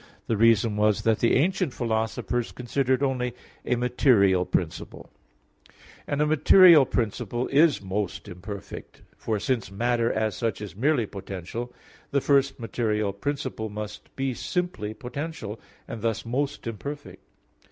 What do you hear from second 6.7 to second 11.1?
principle is most imperfect. For since matter as such is merely